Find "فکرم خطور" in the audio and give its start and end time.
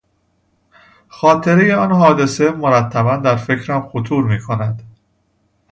3.35-4.23